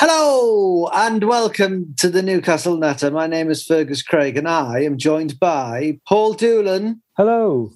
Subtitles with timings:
[0.00, 3.12] Hello and welcome to the Newcastle Natter.
[3.12, 7.00] My name is Fergus Craig and I am joined by Paul Doolan.
[7.16, 7.70] Hello.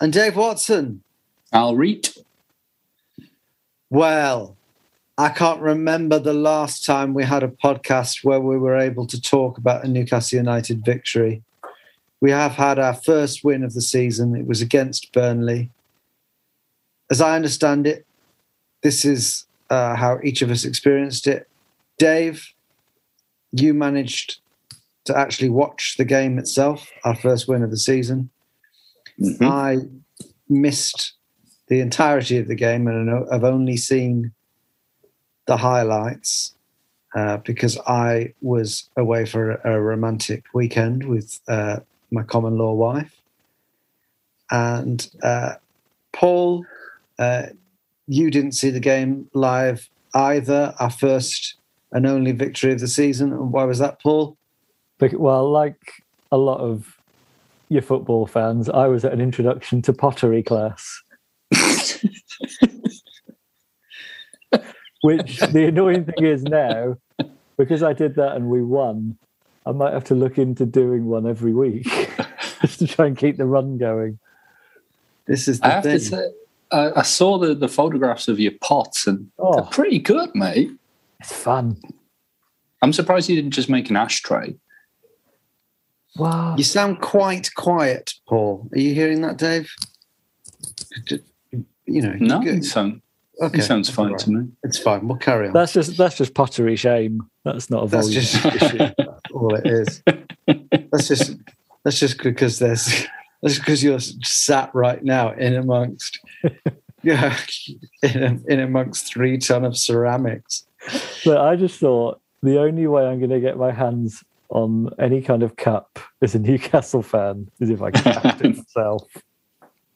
[0.00, 1.04] And Dave Watson.
[1.52, 2.08] Al Reed.
[3.88, 4.56] Well,
[5.16, 9.20] I can't remember the last time we had a podcast where we were able to
[9.20, 11.44] talk about a Newcastle United victory.
[12.20, 14.34] We have had our first win of the season.
[14.34, 15.70] It was against Burnley.
[17.12, 18.04] As I understand it,
[18.82, 21.48] this is uh, how each of us experienced it.
[21.98, 22.52] Dave,
[23.52, 24.40] you managed
[25.04, 28.30] to actually watch the game itself, our first win of the season.
[29.20, 29.44] Mm-hmm.
[29.44, 29.76] I
[30.48, 31.12] missed
[31.68, 34.32] the entirety of the game and I've only seen
[35.46, 36.54] the highlights
[37.14, 42.72] uh, because I was away for a, a romantic weekend with uh, my common law
[42.72, 43.20] wife.
[44.50, 45.54] And uh,
[46.12, 46.64] Paul,
[47.18, 47.46] uh,
[48.06, 50.74] you didn't see the game live either.
[50.78, 51.56] Our first
[51.92, 53.32] and only victory of the season.
[53.32, 54.36] And why was that, Paul?
[55.12, 55.76] Well, like
[56.32, 56.96] a lot of
[57.68, 61.02] your football fans, I was at an introduction to pottery class.
[65.02, 66.96] Which the annoying thing is now,
[67.58, 69.18] because I did that and we won,
[69.66, 71.86] I might have to look into doing one every week
[72.66, 74.18] just to try and keep the run going.
[75.26, 75.98] This is the I have thing.
[75.98, 76.28] to say,
[76.74, 79.54] I, I saw the, the photographs of your pots and oh.
[79.54, 80.72] they're pretty good, mate.
[81.20, 81.80] It's fun.
[82.82, 84.56] I'm surprised you didn't just make an ashtray.
[86.16, 86.56] Wow.
[86.56, 88.68] You sound quite quiet, Paul.
[88.72, 89.72] Are you hearing that, Dave?
[91.86, 93.02] You know, no, it, sound,
[93.40, 93.58] okay.
[93.58, 94.18] it sounds fine right.
[94.20, 94.48] to me.
[94.62, 95.06] It's fine.
[95.06, 95.52] We'll carry on.
[95.52, 97.20] That's just that's just pottery shame.
[97.44, 98.78] That's not a volume that's just, issue.
[98.78, 99.00] That's
[99.34, 100.02] all it is.
[100.90, 101.36] That's just
[101.84, 103.06] that's just because there's
[103.44, 106.18] that's because you're sat right now in amongst
[107.02, 107.36] yeah
[108.02, 110.66] in, in amongst three ton of ceramics.
[111.26, 115.20] But I just thought the only way I'm going to get my hands on any
[115.20, 119.02] kind of cup as a Newcastle fan is if I capped it myself.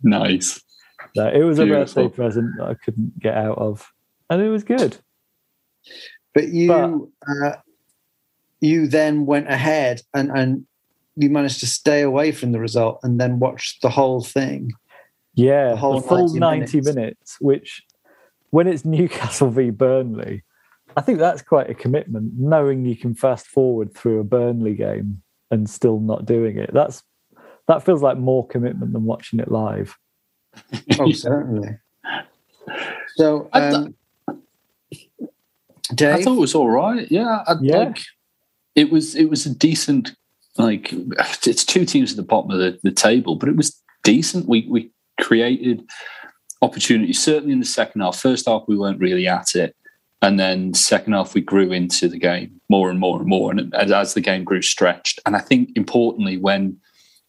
[0.02, 0.62] Nice.
[1.16, 1.62] So it was Beautiful.
[1.62, 3.90] a birthday present that I couldn't get out of,
[4.28, 4.96] and it was good.
[6.34, 6.68] But you,
[7.26, 7.56] but, uh,
[8.60, 10.66] you then went ahead and and
[11.18, 14.72] you managed to stay away from the result and then watch the whole thing.
[15.34, 16.74] Yeah, the, whole the full 90 minutes.
[16.74, 17.82] 90 minutes, which
[18.50, 20.42] when it's Newcastle v Burnley,
[20.96, 25.22] I think that's quite a commitment, knowing you can fast forward through a Burnley game
[25.50, 26.70] and still not doing it.
[26.72, 27.02] That's
[27.66, 29.96] that feels like more commitment than watching it live.
[30.98, 31.76] oh, certainly.
[33.16, 33.94] So, um,
[35.94, 36.14] Dave?
[36.14, 37.10] I thought it was all right.
[37.10, 37.78] Yeah, I, yeah.
[37.78, 38.00] Like,
[38.74, 39.14] it was.
[39.14, 40.16] It was a decent.
[40.58, 40.92] Like
[41.46, 44.48] it's two teams at the bottom of the, the table, but it was decent.
[44.48, 45.88] We we created
[46.60, 47.22] opportunities.
[47.22, 48.18] Certainly in the second half.
[48.18, 49.76] First half, we weren't really at it.
[50.20, 53.52] And then second half, we grew into the game more and more and more.
[53.52, 56.78] And as the game grew stretched, and I think importantly, when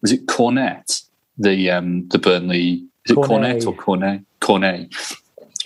[0.01, 1.01] was it Cornet,
[1.37, 4.21] the um, the Burnley, is it Cornet or Cornet?
[4.39, 4.93] Cornet.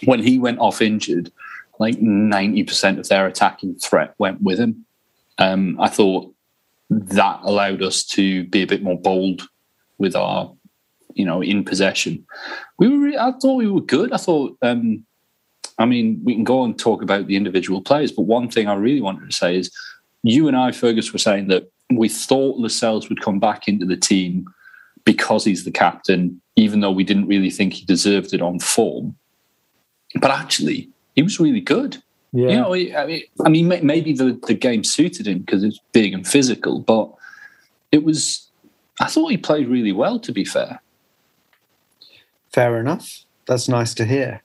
[0.03, 1.31] When he went off injured,
[1.79, 4.85] like ninety percent of their attacking threat went with him.
[5.37, 6.32] Um, I thought
[6.99, 9.47] that allowed us to be a bit more bold
[9.97, 10.51] with our,
[11.13, 12.25] you know, in possession.
[12.77, 13.19] We were.
[13.19, 14.11] I thought we were good.
[14.11, 14.57] I thought.
[14.61, 15.05] Um,
[15.79, 18.75] I mean, we can go and talk about the individual players, but one thing I
[18.75, 19.71] really wanted to say is
[20.21, 23.97] you and I, Fergus, were saying that we thought Lascelles would come back into the
[23.97, 24.45] team
[25.03, 29.15] because he's the captain, even though we didn't really think he deserved it on form.
[30.21, 32.01] But actually, he was really good.
[32.33, 32.49] Yeah.
[32.49, 36.13] You know, I mean, I mean maybe the, the game suited him because it's big
[36.13, 37.13] and physical, but
[37.91, 38.49] it was,
[38.99, 40.81] I thought he played really well, to be fair.
[42.51, 43.23] Fair enough.
[43.45, 44.41] That's nice to hear.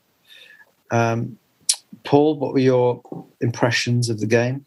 [0.91, 1.39] Um,
[2.05, 3.03] Paul, what were your
[3.41, 4.67] impressions of the game?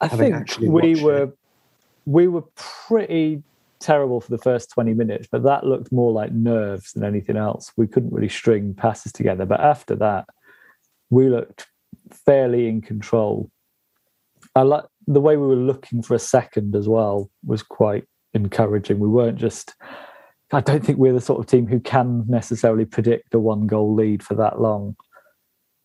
[0.00, 1.38] I think we were it?
[2.06, 3.42] we were pretty
[3.80, 7.72] terrible for the first 20 minutes, but that looked more like nerves than anything else.
[7.76, 9.46] We couldn't really string passes together.
[9.46, 10.26] But after that,
[11.10, 11.66] we looked
[12.14, 13.50] fairly in control.
[14.54, 18.04] I like the way we were looking for a second as well was quite
[18.34, 18.98] encouraging.
[18.98, 19.74] We weren't just
[20.52, 23.94] I don't think we're the sort of team who can necessarily predict a one goal
[23.94, 24.96] lead for that long.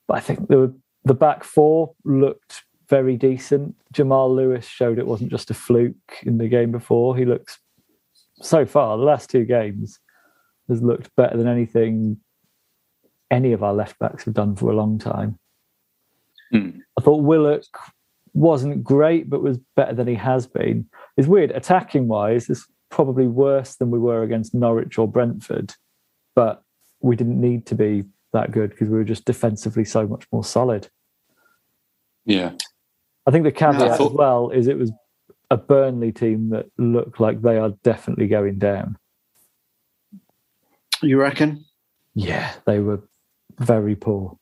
[0.08, 0.74] But I think were
[1.06, 3.76] the back four looked very decent.
[3.94, 7.16] Jamal Lewis showed it wasn't just a fluke in the game before.
[7.16, 7.60] He looks
[8.42, 10.00] so far the last two games
[10.68, 12.20] has looked better than anything
[13.32, 15.38] any of our left backs have done for a long time.
[16.54, 16.80] Mm.
[16.98, 17.64] I thought Willock
[18.34, 20.88] wasn't great, but was better than he has been.
[21.18, 21.52] It's weird.
[21.52, 25.74] Attacking wise, it's probably worse than we were against Norwich or Brentford,
[26.36, 26.64] but
[27.02, 28.04] we didn't need to be
[28.34, 30.90] that good because we were just defensively so much more solid.
[32.26, 32.52] Yeah.
[33.26, 34.12] I think the caveat thought...
[34.12, 34.92] as well is it was
[35.50, 38.98] a Burnley team that looked like they are definitely going down.
[41.02, 41.66] You reckon?
[42.16, 43.02] Yeah, they were
[43.60, 44.38] very poor.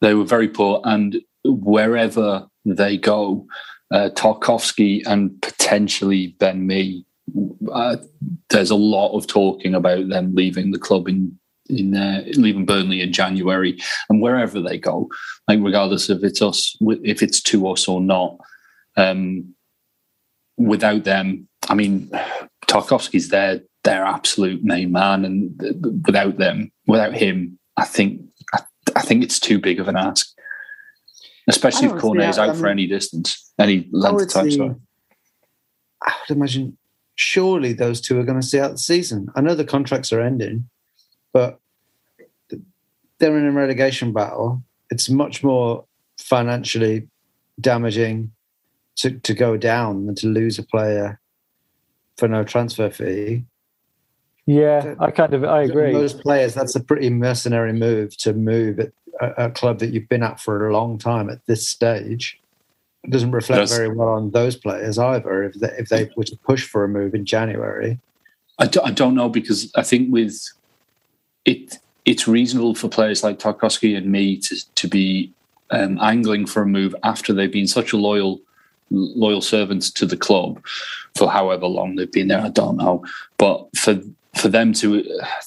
[0.00, 3.46] They were very poor, and wherever they go,
[3.90, 7.04] uh, Tarkowski and potentially Ben Mee.
[7.72, 7.96] uh,
[8.50, 13.02] there's a lot of talking about them leaving the club in in uh, leaving Burnley
[13.02, 13.78] in January,
[14.08, 15.08] and wherever they go,
[15.48, 18.38] like regardless if it's us, if it's to us or not,
[18.96, 19.54] um,
[20.56, 22.10] without them, I mean,
[22.66, 28.22] Tarkowski's their their absolute main man, and without them, without him, I think
[28.54, 28.62] I,
[28.96, 30.32] I think it's too big of an ask,
[31.48, 34.48] especially if Cornet is out I mean, for um, any distance, any length of time.
[34.48, 34.80] The,
[36.02, 36.76] I would imagine
[37.14, 39.28] surely those two are going to see out the season.
[39.34, 40.68] I know the contracts are ending,
[41.32, 41.58] but
[43.18, 44.62] they're in a relegation battle.
[44.90, 45.84] It's much more
[46.18, 47.08] financially
[47.60, 48.32] damaging
[48.96, 51.20] to, to go down than to lose a player
[52.16, 53.44] for no transfer fee.
[54.46, 55.92] Yeah, I kind of I agree.
[55.92, 60.08] Most players, that's a pretty mercenary move to move at a, a club that you've
[60.08, 62.40] been at for a long time at this stage.
[63.04, 65.44] It doesn't reflect That's, very well on those players either.
[65.44, 67.98] If they, if they were to push for a move in January,
[68.58, 70.36] I don't, I don't know because I think with
[71.44, 75.32] it, it's reasonable for players like Tarkowski and Mee to to be
[75.70, 78.40] um, angling for a move after they've been such a loyal
[78.90, 80.64] loyal servants to the club
[81.14, 82.40] for however long they've been there.
[82.40, 83.04] I don't know,
[83.36, 84.00] but for
[84.38, 85.04] for them to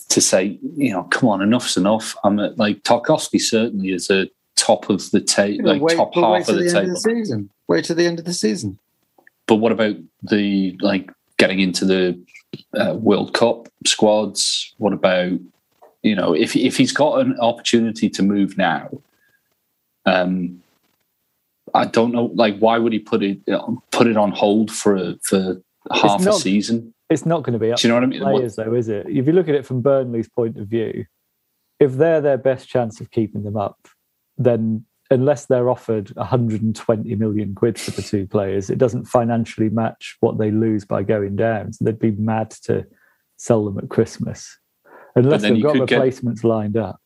[0.09, 2.15] to say, you know, come on, enough's enough.
[2.23, 6.47] I'm at, like Tarkowski certainly is a top of the table, like wait, top half
[6.49, 6.89] of the, the table.
[6.89, 7.49] Of the season.
[7.67, 8.77] Wait to the end of the season.
[9.47, 12.19] But what about the like getting into the
[12.77, 14.73] uh, World Cup squads?
[14.77, 15.39] What about
[16.03, 18.89] you know if if he's got an opportunity to move now?
[20.05, 20.61] Um,
[21.73, 22.31] I don't know.
[22.33, 23.39] Like, why would he put it
[23.91, 25.61] put it on hold for for
[25.91, 26.93] half not, a season?
[27.11, 27.79] It's not going to be up.
[27.79, 28.21] Do you know what I mean?
[28.21, 29.05] Players, though, is it?
[29.07, 31.05] If you look at it from Burnley's point of view,
[31.77, 33.77] if they're their best chance of keeping them up,
[34.37, 40.15] then unless they're offered 120 million quid for the two players, it doesn't financially match
[40.21, 41.73] what they lose by going down.
[41.73, 42.85] So they'd be mad to
[43.35, 44.57] sell them at Christmas
[45.15, 47.01] unless they've got replacements get, lined up.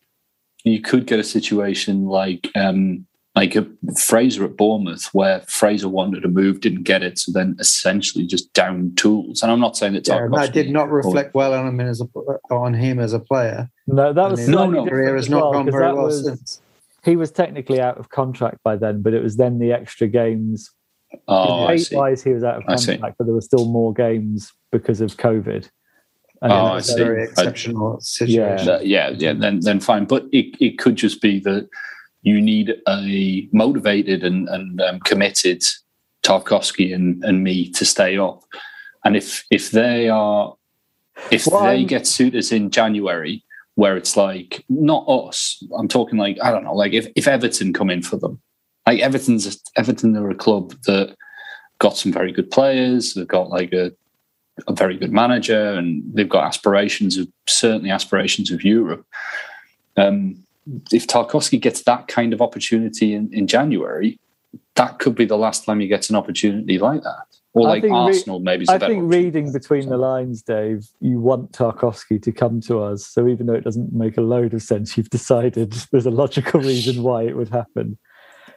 [0.64, 3.68] You could get a situation like um, like a
[3.98, 8.54] Fraser at Bournemouth, where Fraser wanted to move, didn't get it, so then essentially just
[8.54, 9.44] down tools.
[9.44, 12.06] And I'm not saying that yeah, that did not reflect well on him as a
[12.50, 13.70] on him as a player.
[13.88, 14.86] No, that was no, no.
[14.86, 16.62] Career has not well, gone very well was, since.
[17.04, 20.72] He was technically out of contract by then, but it was then the extra games.
[21.28, 25.16] Oh, wise, he was out of contract, but there were still more games because of
[25.18, 25.70] COVID.
[26.42, 26.96] And oh, I see.
[26.96, 28.68] Very exceptional I, situation.
[28.68, 29.34] Yeah, yeah, yeah.
[29.34, 30.06] Then, then fine.
[30.06, 31.70] But it, it could just be that
[32.26, 35.64] you need a motivated and, and um, committed
[36.24, 38.44] Tarkowski and, and Mee to stay up.
[39.06, 40.56] And if if they are
[41.32, 41.86] if well, they I'm...
[41.86, 43.44] get suitors in January
[43.76, 47.74] where it's like not us, I'm talking like I don't know, like if, if Everton
[47.74, 48.42] come in for them,
[48.88, 51.16] like Everton's Everton are a club that
[51.78, 53.92] got some very good players, they've got like a
[54.68, 59.06] a very good manager, and they've got aspirations of certainly aspirations of Europe.
[59.98, 60.45] Um,
[60.92, 64.20] if Tarkowski gets that kind of opportunity in, in January,
[64.76, 67.26] that could be the last time he gets an opportunity like that.
[67.54, 68.66] Or like Arsenal, re- maybe.
[68.68, 73.08] I think reading between the lines, Dave, you want Tarkowski to come to us.
[73.08, 76.60] So even though it doesn't make a load of sense, you've decided there's a logical
[76.60, 77.98] reason why it would happen.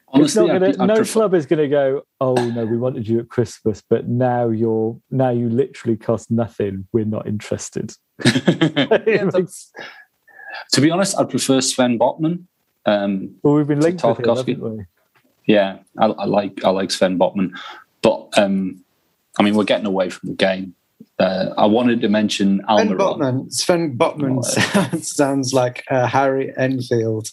[0.08, 2.02] Honestly, gonna, I'd, I'd no prefer- club is going to go.
[2.20, 6.88] Oh no, we wanted you at Christmas, but now you're now you literally cost nothing.
[6.92, 7.94] We're not interested.
[8.24, 9.30] yeah,
[10.72, 12.44] to be honest, I'd prefer Sven Botman.
[12.86, 14.84] Um, well, we've been linked with him, haven't we?
[15.46, 17.58] Yeah, I, I, like I like Sven Botman,
[18.02, 18.84] but um,
[19.38, 20.74] I mean we're getting away from the game.
[21.18, 23.52] Uh, I wanted to mention Almiron.
[23.52, 27.30] Sven Botman, Sven Botman sounds, sounds like a Harry Enfield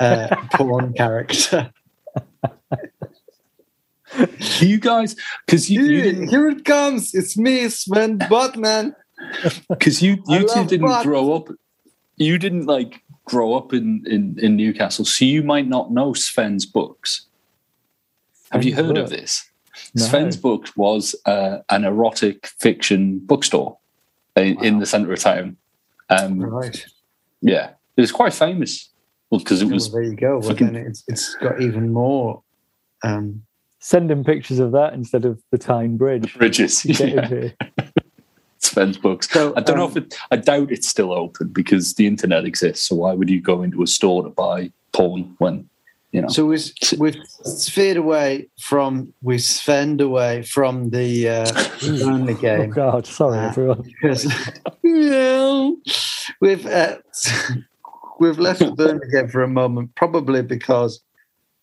[0.00, 1.72] uh, porn character.
[4.58, 5.14] you guys,
[5.46, 6.28] because you, you didn't...
[6.28, 7.14] here it comes.
[7.14, 8.94] It's me, Sven Botman.
[9.68, 11.48] Because you you two didn't grow up
[12.20, 16.66] you didn't like grow up in, in, in Newcastle, so you might not know Sven's
[16.66, 17.26] books.
[18.52, 19.48] Have you heard of this?
[19.94, 20.04] No.
[20.04, 23.78] Sven's Books was uh, an erotic fiction bookstore
[24.36, 24.62] in, wow.
[24.62, 25.56] in the centre of town.
[26.10, 26.84] Um, right.
[27.40, 28.90] Yeah, it was quite famous.
[29.30, 29.88] Well, because it was.
[29.88, 30.38] Well, there you go.
[30.38, 32.42] Well, fucking, then it's, it's got even more.
[33.02, 33.42] Um,
[33.78, 36.34] Send him pictures of that instead of the Tyne Bridge.
[36.34, 36.84] The bridges.
[37.00, 37.50] Yeah.
[38.60, 39.28] Sven's books.
[39.30, 42.44] So, I don't um, know if it, I doubt it's still open because the internet
[42.44, 42.88] exists.
[42.88, 45.68] So why would you go into a store to buy porn when
[46.12, 46.28] you know.
[46.28, 51.70] So we've we've sphered away from we spend away from the uh,
[52.04, 52.72] only game.
[52.72, 53.92] Oh God, sorry uh, everyone.
[54.02, 54.26] Because,
[56.40, 56.98] we've uh,
[58.18, 61.00] we've left the Burnley game for a moment, probably because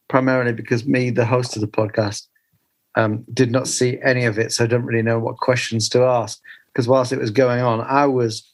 [0.07, 2.27] primarily because me, the host of the podcast,
[2.95, 6.03] um, did not see any of it, so I don't really know what questions to
[6.03, 6.39] ask.
[6.77, 8.53] Because whilst it was going on, I was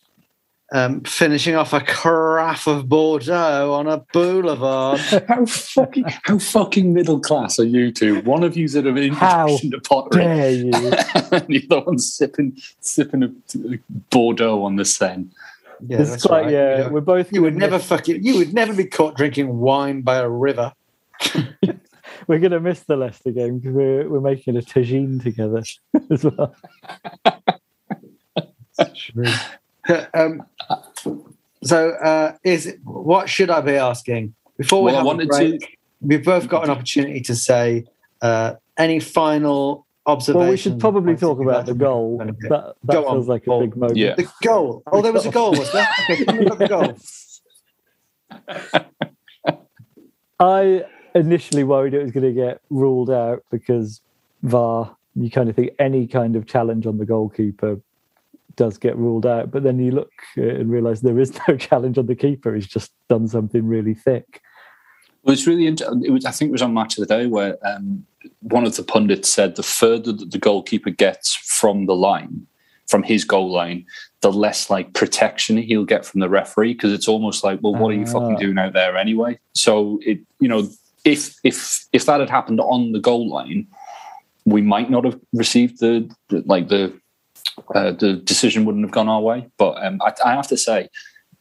[0.71, 4.99] um, finishing off a carafe of Bordeaux on a boulevard.
[5.27, 8.21] how fucking how fucking middle class are you two?
[8.21, 10.71] One of you's at an introduction to pottery, dare you?
[10.73, 13.77] and the other one's sipping sipping a
[14.09, 15.27] Bordeaux on the Seine.
[15.81, 16.49] Yeah, it's that's right.
[16.49, 17.33] Yeah, you know, we're both.
[17.33, 18.23] You would never fucking.
[18.23, 20.71] You would never be caught drinking wine by a river.
[22.27, 25.61] we're going to miss the Leicester game because we're we're making a tagine together
[26.09, 26.55] as well.
[28.95, 29.25] True.
[30.13, 30.43] um,
[31.63, 35.61] so, uh, is what should I be asking before we well, have a break?
[35.61, 35.67] To...
[36.01, 37.85] We've both got an opportunity to say
[38.21, 40.35] uh, any final observations.
[40.35, 42.17] Well, we should probably talk about the goal.
[42.17, 43.33] That, that Go feels on.
[43.33, 43.97] like a big moment.
[43.97, 44.15] Yeah.
[44.15, 44.83] The goal.
[44.91, 45.87] Oh, there was a goal, was there?
[46.09, 46.97] Okay, the goal.
[50.39, 54.01] I initially worried it was going to get ruled out because
[54.41, 54.95] VAR.
[55.15, 57.79] You kind of think any kind of challenge on the goalkeeper
[58.55, 59.51] does get ruled out.
[59.51, 62.53] But then you look and realize there is no challenge on the keeper.
[62.53, 64.41] He's just done something really thick.
[65.23, 66.03] Well, it's really interesting.
[66.05, 68.05] It was, I think it was on Match of the Day where um,
[68.41, 72.45] one of the pundits said the further that the goalkeeper gets from the line,
[72.87, 73.85] from his goal line,
[74.19, 77.91] the less like protection he'll get from the referee because it's almost like, well, what
[77.91, 78.39] are you fucking ah.
[78.39, 79.39] doing out there anyway?
[79.53, 80.69] So it, you know,
[81.05, 83.67] if if if that had happened on the goal line,
[84.45, 86.97] we might not have received the, the like the
[87.73, 89.47] uh, the decision wouldn't have gone our way.
[89.57, 90.89] But um, I, I, have to say,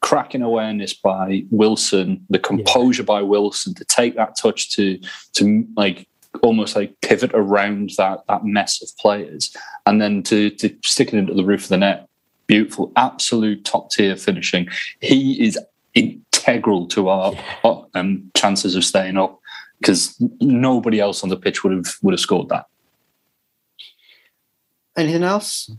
[0.01, 3.07] cracking awareness by Wilson, the composure yeah.
[3.07, 4.99] by Wilson to take that touch to
[5.35, 6.09] to like
[6.43, 9.55] almost like pivot around that that mess of players,
[9.87, 12.09] and then to to stick it into the roof of the net.
[12.47, 14.69] Beautiful, absolute top tier finishing.
[15.01, 15.59] He is
[15.95, 17.33] integral to our,
[17.65, 19.39] our um, chances of staying up
[19.79, 22.67] because nobody else on the pitch would have would have scored that.
[24.97, 25.71] Anything else?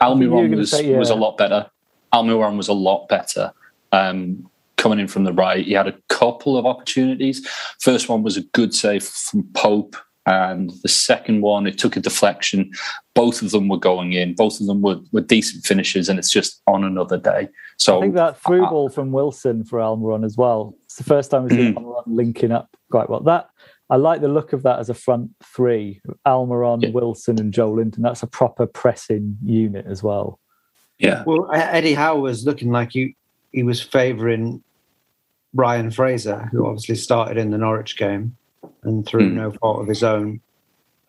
[0.00, 0.98] Almiron was say, yeah.
[0.98, 1.70] was a lot better.
[2.12, 3.52] Almiron was a lot better.
[3.92, 7.46] Um, coming in from the right, he had a couple of opportunities.
[7.80, 12.00] First one was a good save from Pope, and the second one it took a
[12.00, 12.70] deflection.
[13.14, 14.34] Both of them were going in.
[14.34, 17.48] Both of them were, were decent finishes, and it's just on another day.
[17.78, 20.74] So I think that through uh, ball from Wilson for Almiron as well.
[20.84, 21.82] It's the first time we've seen mm.
[21.82, 23.20] Almiron linking up quite well.
[23.20, 23.50] That
[23.90, 26.90] I like the look of that as a front three: Almiron, yeah.
[26.90, 27.98] Wilson, and Joelinton.
[27.98, 30.38] That's a proper pressing unit as well.
[30.98, 31.24] Yeah.
[31.26, 33.16] Well, Eddie Howe was looking like he
[33.52, 34.62] he was favouring
[35.54, 38.36] Ryan Fraser, who obviously started in the Norwich game
[38.84, 39.34] and through mm.
[39.34, 40.40] no fault of his own,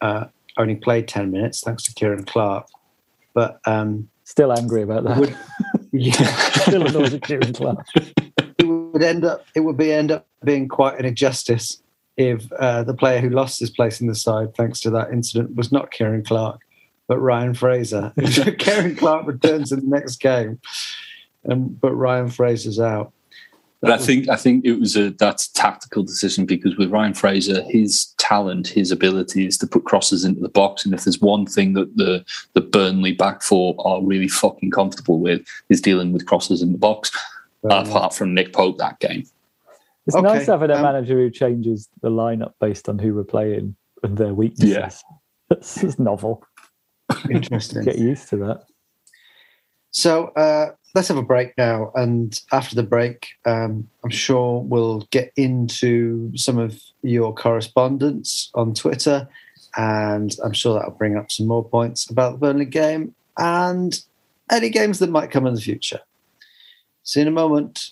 [0.02, 0.26] uh,
[0.58, 2.68] only played ten minutes thanks to Ciaran Clark.
[3.36, 5.18] But um, still angry about that.
[5.20, 5.38] Would,
[5.92, 7.86] yeah, still annoyed at Ciaran Clark.
[8.58, 9.46] It would end up.
[9.54, 11.80] It would be end up being quite an injustice
[12.30, 15.56] if uh, the player who lost his place in the side thanks to that incident
[15.56, 16.62] was not Ciaran Clark,
[17.08, 18.14] but Ryan Fraser.
[18.60, 20.60] Ciaran Clark returns in the next game,
[21.50, 23.14] um, but Ryan Fraser's out.
[23.82, 26.92] That but I think I think it was a that's a tactical decision because with
[26.92, 31.04] Ryan Fraser, his talent, his ability is to put crosses into the box, and if
[31.04, 32.24] there's one thing that the
[32.54, 36.78] the Burnley back four are really fucking comfortable with, is dealing with crosses in the
[36.78, 37.12] box.
[37.64, 39.24] apart from Nick Pope that game.
[40.08, 40.28] It's okay.
[40.28, 44.18] nice having a um, manager who changes the lineup based on who we're playing and
[44.18, 44.70] their weaknesses.
[44.70, 44.90] Yeah.
[45.50, 46.46] This is novel.
[47.30, 47.84] Interesting.
[47.84, 48.64] Get used to that.
[49.92, 51.92] So uh, let's have a break now.
[51.94, 58.74] And after the break, um, I'm sure we'll get into some of your correspondence on
[58.74, 59.28] Twitter.
[59.76, 64.02] And I'm sure that'll bring up some more points about the Burnley game and
[64.50, 66.00] any games that might come in the future.
[67.04, 67.92] See you in a moment.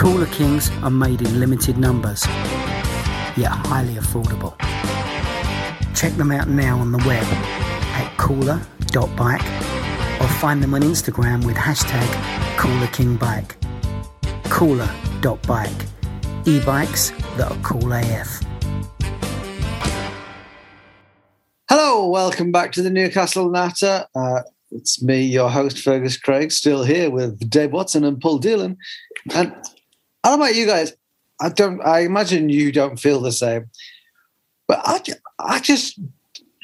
[0.00, 2.26] Cooler Kings are made in limited numbers,
[3.36, 4.58] yet highly affordable.
[5.94, 9.44] Check them out now on the web at cooler.bike
[10.22, 12.06] or find them on Instagram with hashtag
[12.56, 13.56] coolerkingbike.
[14.44, 15.86] Cooler.bike.
[16.46, 18.40] E-bikes that are cool AF.
[21.68, 24.06] Hello, welcome back to the Newcastle Natter.
[24.14, 24.40] Uh,
[24.70, 28.78] it's me, your host, Fergus Craig, still here with Dave Watson and Paul Dillon.
[29.34, 29.54] And
[30.22, 30.94] I don't know about you guys.
[31.40, 31.80] I don't.
[31.80, 33.70] I imagine you don't feel the same,
[34.68, 35.00] but I,
[35.38, 35.98] I just,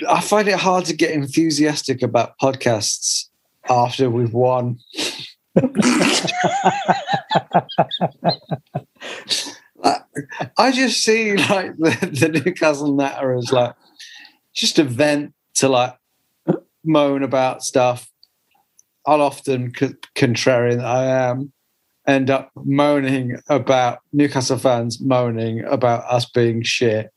[0.09, 3.29] I find it hard to get enthusiastic about podcasts
[3.69, 4.79] after we've won.
[10.59, 13.75] I just see like the, the Newcastle Natter as like
[14.55, 15.97] just a vent to like
[16.85, 18.11] moan about stuff.
[19.07, 21.53] I'll often, contrarian I am,
[22.07, 27.11] end up moaning about Newcastle fans moaning about us being shit.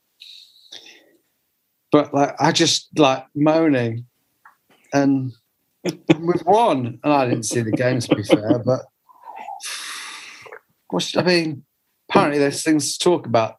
[1.92, 4.06] But like I just like moaning
[4.92, 5.32] and
[5.84, 6.98] we've won.
[7.02, 8.82] And I didn't see the games to be fair, but
[10.90, 11.64] what I mean,
[12.08, 13.56] apparently there's things to talk about.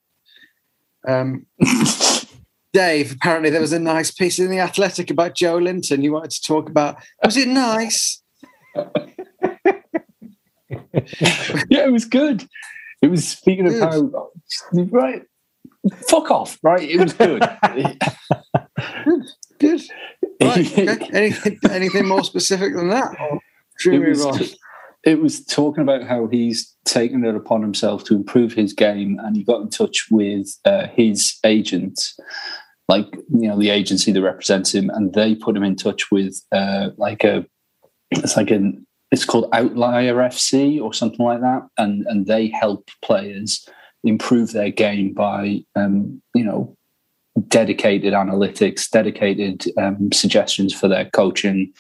[1.08, 1.46] Um,
[2.74, 6.04] Dave, apparently there was a nice piece in the Athletic about Joelinton.
[6.04, 6.98] You wanted to talk about.
[7.24, 8.22] Was it nice?
[11.70, 12.48] yeah, it was good.
[13.02, 14.30] It was speaking of how
[14.74, 15.24] right.
[16.08, 16.88] Fuck off, right?
[16.88, 17.42] It was good.
[17.74, 19.24] good.
[19.60, 19.82] good.
[20.42, 21.10] Right, okay.
[21.14, 23.16] anything, anything more specific than that?
[23.86, 24.56] It was,
[25.04, 29.36] it was talking about how he's taken it upon himself to improve his game, and
[29.36, 32.02] he got in touch with uh, his agent,
[32.88, 36.42] like you know the agency that represents him, and they put him in touch with
[36.52, 37.46] uh, like a
[38.12, 42.90] it's like an it's called Outlier FC or something like that, and and they help
[43.02, 43.68] players
[44.04, 46.76] improve their game by um, you know
[47.48, 51.72] dedicated analytics, dedicated um, suggestions for their coaching,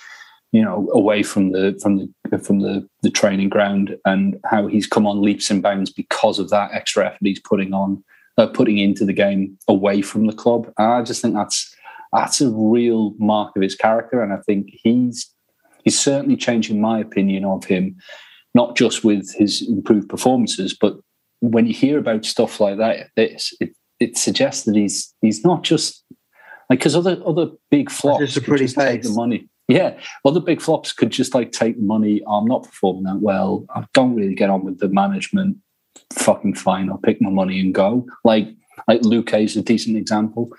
[0.52, 4.88] you know, away from the from the from the the training ground, and how he's
[4.88, 8.04] come on leaps and bounds because of that extra effort he's putting on,
[8.38, 10.72] uh, putting into the game away from the club.
[10.78, 11.74] And I just think that's
[12.12, 15.32] that's a real mark of his character, and I think he's
[15.84, 17.98] he's certainly changing my opinion of him,
[18.54, 20.98] not just with his improved performances, but
[21.40, 25.64] when you hear about stuff like that, this it, it suggests that he's he's not
[25.64, 26.04] just
[26.70, 29.48] like because other other big flops just a pretty just take the money.
[29.68, 32.22] Yeah, other big flops could just like take the money.
[32.28, 33.66] I'm not performing that well.
[33.76, 35.58] I don't really get on with the management.
[36.14, 36.90] Fucking fine.
[36.90, 38.06] I'll pick my money and go.
[38.24, 38.48] Like
[38.88, 40.50] like Luke is a decent example.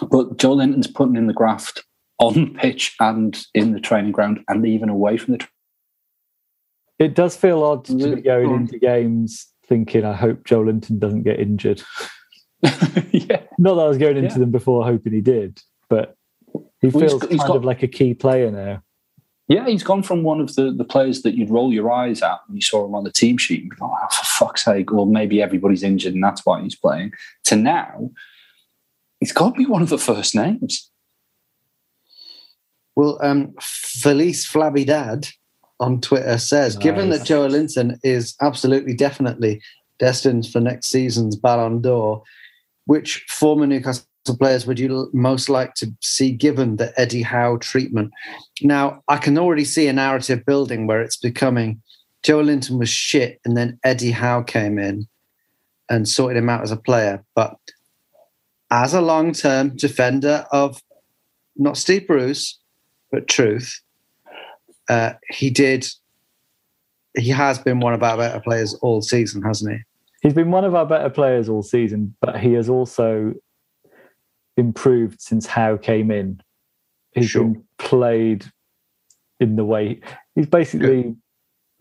[0.00, 1.84] But Joelinton's putting in the graft
[2.18, 5.38] on pitch and in the training ground and even away from the.
[5.38, 5.48] Tra-
[6.98, 11.40] it does feel odd to be going into games thinking, I hope Joelinton doesn't get
[11.40, 11.82] injured.
[12.62, 13.42] yeah.
[13.58, 14.38] Not that I was going into yeah.
[14.38, 16.16] them before hoping he did, but
[16.80, 18.82] he well, feels he's, kind got, of like a key player now.
[19.48, 22.40] Yeah, he's gone from one of the, the players that you'd roll your eyes at
[22.46, 25.04] when you saw him on the team sheet and go, oh, for fuck's sake, well,
[25.04, 27.12] maybe everybody's injured and that's why he's playing,
[27.44, 28.10] to now,
[29.20, 30.90] he's got to be one of the first names.
[32.96, 35.28] Well, um, Felice Flabby Dad
[35.80, 36.82] on Twitter says, nice.
[36.82, 39.60] given that Joelinton is absolutely definitely
[39.98, 42.22] destined for next season's Ballon d'Or,
[42.86, 44.06] which former Newcastle
[44.38, 48.12] players would you most like to see given the Eddie Howe treatment?
[48.62, 51.82] Now, I can already see a narrative building where it's becoming
[52.24, 55.06] Joelinton was shit, and then Eddie Howe came in
[55.90, 57.22] and sorted him out as a player.
[57.34, 57.56] But
[58.70, 60.82] as a long term defender of
[61.56, 62.58] not Steve Bruce,
[63.14, 63.80] but truth,
[64.88, 65.86] uh, he did.
[67.16, 69.78] He has been one of our better players all season, hasn't he?
[70.20, 73.34] He's been one of our better players all season, but he has also
[74.56, 76.40] improved since Howe came in.
[77.12, 77.44] He's sure.
[77.44, 78.46] been played
[79.38, 80.00] in the way
[80.34, 81.02] he's basically.
[81.02, 81.16] Good.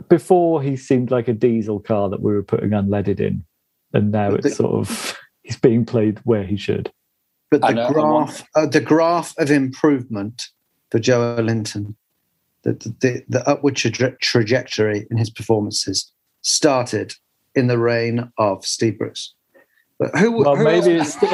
[0.09, 3.45] Before he seemed like a diesel car that we were putting unleaded in,
[3.93, 6.91] and now but it's the, sort of he's being played where he should.
[7.49, 10.49] But the graph, uh, the graph of improvement
[10.93, 11.95] for Joelinton.
[12.61, 16.11] the, the, the upward tra- trajectory in his performances
[16.43, 17.15] started
[17.55, 19.33] in the reign of Steve Bruce.
[19.97, 20.31] But who?
[20.31, 21.17] Well, who maybe else?
[21.19, 21.33] it's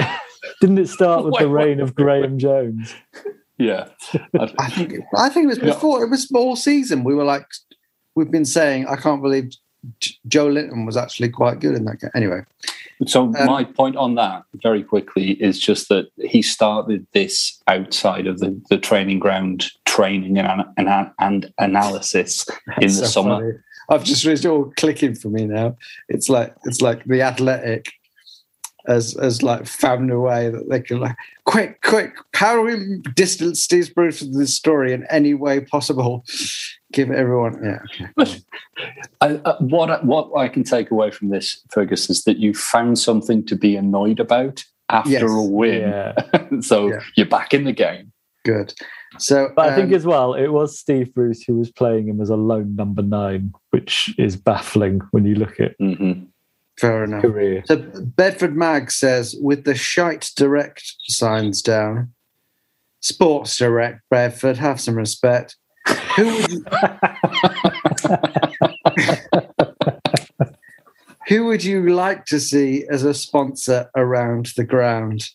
[0.61, 2.37] Didn't it start with wait, the reign wait, of Graeme wait.
[2.37, 2.95] Jones?
[3.57, 3.89] Yeah,
[4.39, 6.03] I think I think it was before.
[6.03, 7.03] It was all season.
[7.03, 7.45] We were like,
[8.15, 9.51] we've been saying, I can't believe
[10.29, 12.11] Joelinton was actually quite good in that game.
[12.15, 12.43] Anyway,
[13.07, 18.27] so um, my point on that, very quickly, is just that he started this outside
[18.27, 22.45] of the, the training ground training and, and, and analysis
[22.81, 23.39] in the so summer.
[23.39, 23.53] Funny.
[23.91, 25.75] I've just it's all clicking for me now.
[26.09, 27.91] It's like it's like the athletic
[28.89, 32.97] as as like found a way that they can like quick, quick, how do we
[33.13, 36.25] distance Steve Bruce from this story in any way possible?
[36.91, 37.79] Give everyone, yeah.
[38.19, 38.41] Okay.
[39.21, 42.97] I, uh, what what I can take away from this, Fergus, is that you found
[42.97, 45.23] something to be annoyed about after yes.
[45.23, 45.81] a win.
[45.81, 46.13] Yeah.
[46.61, 46.99] so yeah.
[47.15, 48.11] you're back in the game.
[48.43, 48.73] Good.
[49.17, 52.07] So, but um, I think um, as well, it was Steve Bruce who was playing
[52.07, 56.25] him as a lone number nine, which is baffling when you look at mm-hmm.
[56.79, 57.21] Fair enough.
[57.21, 57.63] Career.
[57.65, 62.13] So Bedford Mag says, with the shite direct signs down,
[63.01, 65.57] Sports Direct, Bedford, have some respect.
[66.15, 66.65] Who would you,
[71.27, 75.29] who would you like to see as a sponsor around the ground?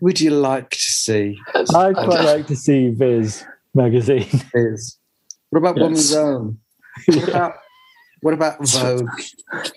[0.00, 1.38] Would you like to see?
[1.54, 4.28] I'd quite like to see Viz magazine.
[4.54, 4.98] Viz.
[5.50, 5.82] What about yes.
[5.82, 6.58] Woman's Own?
[7.06, 7.56] What about
[8.20, 9.08] what about Vogue?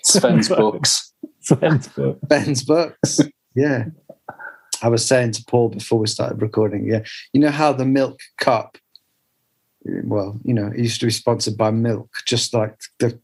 [0.04, 1.14] Sven's books.
[1.42, 2.20] Sven's books.
[2.28, 3.20] Ben's books.
[3.56, 3.86] Yeah.
[4.82, 8.20] I was saying to Paul before we started recording, yeah, you know how the milk
[8.38, 8.78] cup,
[9.84, 13.20] well, you know, it used to be sponsored by milk, just like the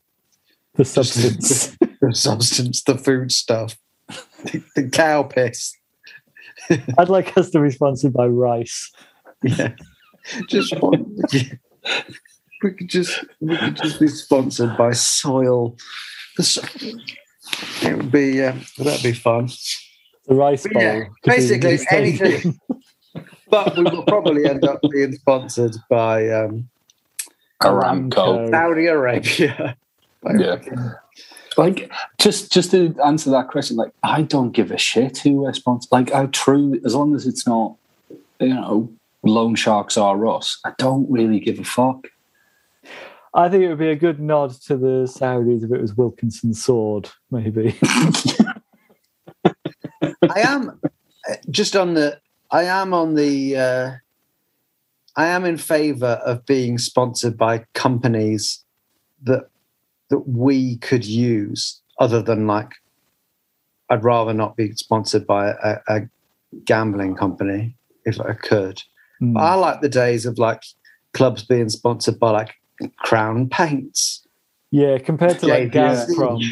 [0.73, 5.73] the substance, the, the substance, the food stuff, the, the cow piss.
[6.97, 8.91] I'd like us to be sponsored by rice.
[9.41, 9.75] Yeah,
[10.49, 11.17] just one.
[11.31, 11.53] Yeah
[12.65, 15.77] we could just we could just be sponsored by Soil.
[16.39, 19.49] It would be uh, that'd be fun.
[20.25, 20.81] The rice bowl.
[20.81, 22.59] Yeah, basically anything.
[23.49, 26.67] but we will probably end up being sponsored by um,
[27.61, 29.77] Aramco, Saudi Arabia.
[30.35, 30.93] yeah.
[31.57, 35.53] Like just just to answer that question, like I don't give a shit who we're
[35.53, 35.91] sponsored.
[35.91, 37.75] Like I truly, as long as it's not,
[38.39, 40.59] you know, loan sharks are us.
[40.65, 42.07] I don't really give a fuck.
[43.35, 46.63] I think it would be a good nod to the Saudis if it was Wilkinson's
[46.63, 47.77] sword, maybe.
[49.43, 50.79] I am
[51.49, 52.17] just on the.
[52.49, 53.57] I am on the.
[53.57, 53.91] Uh,
[55.17, 58.63] I am in favour of being sponsored by companies
[59.23, 59.49] that
[60.09, 62.71] that we could use, other than like.
[63.89, 66.01] I'd rather not be sponsored by a, a
[66.63, 68.81] gambling company if I could.
[69.21, 69.37] Mm.
[69.39, 70.63] I like the days of like
[71.13, 72.55] clubs being sponsored by like
[72.97, 74.25] Crown Paints.
[74.71, 76.43] Yeah, compared to like Gazprom.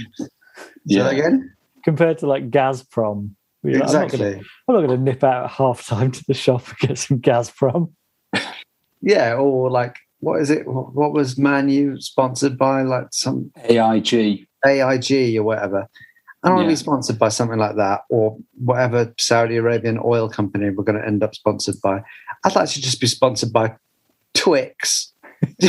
[0.86, 1.10] yeah.
[1.10, 1.54] again?
[1.84, 3.32] Compared to like Gazprom.
[3.64, 4.36] exactly.
[4.36, 7.20] I'm not going to nip out at half time to the shop and get some
[7.20, 7.92] Gazprom.
[9.02, 10.66] yeah, or like, what is it?
[10.66, 12.84] What was Manu sponsored by?
[12.84, 14.48] Like some AIG.
[14.66, 15.90] AIG or whatever.
[16.44, 16.64] I don't yeah.
[16.64, 20.84] want to be sponsored by something like that or whatever Saudi Arabian oil company we're
[20.84, 22.04] going to end up sponsored by.
[22.44, 23.76] I'd like to just be sponsored by
[24.34, 25.13] Twix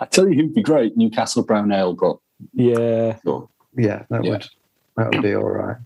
[0.00, 2.18] I tell you who'd be great, Newcastle Brown Ale, but
[2.52, 3.48] yeah, sure.
[3.76, 4.30] yeah, that yeah.
[4.30, 4.48] would
[4.96, 5.76] that would be all right.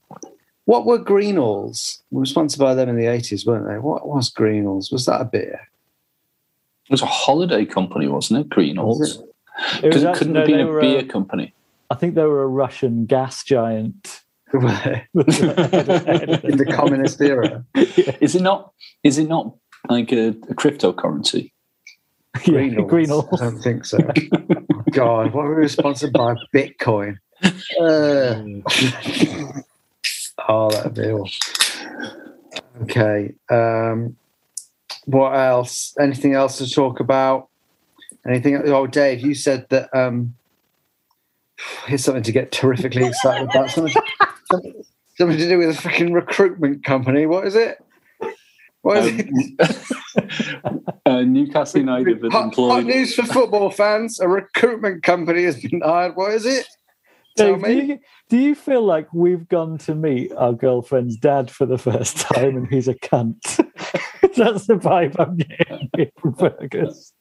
[0.64, 2.00] What were Greenalls?
[2.10, 3.78] We were sponsored by them in the eighties, weren't they?
[3.78, 4.92] What was Greenalls?
[4.92, 5.60] Was that a beer?
[6.86, 8.48] It was a holiday company, wasn't it?
[8.48, 9.22] Greenalls.
[9.80, 11.52] Because it, it, couldn't no, been a beer a, company.
[11.90, 14.60] I think they were a Russian gas giant in
[15.14, 17.64] the communist era.
[17.74, 18.72] Is it not?
[19.02, 19.54] Is it not
[19.88, 21.52] like a, a cryptocurrency?
[22.44, 23.28] Green yeah, Greenalls.
[23.40, 23.98] I don't think so.
[24.32, 26.34] oh, God, what were we sponsored by?
[26.54, 27.18] Bitcoin.
[27.80, 28.42] Uh,
[30.48, 32.22] oh, that'd be awesome.
[32.82, 33.34] Okay.
[33.50, 34.16] Um,
[35.04, 35.94] what else?
[36.00, 37.48] Anything else to talk about?
[38.26, 38.56] Anything?
[38.66, 39.94] Oh, Dave, you said that.
[39.94, 40.34] Um,
[41.86, 43.70] here's something to get terrifically excited about.
[44.50, 44.82] Something,
[45.18, 47.26] something to do with a fucking recruitment company.
[47.26, 47.76] What is it?
[48.80, 50.92] What is um, it?
[51.06, 52.70] uh, Newcastle United have hot, employed.
[52.70, 56.16] Hot news for football fans: a recruitment company has been hired.
[56.16, 56.66] What is it?
[57.36, 61.66] Dave, do you, do you feel like we've gone to meet our girlfriend's dad for
[61.66, 63.38] the first time and he's a cunt?
[64.36, 67.12] That's the vibe I'm getting from Fergus.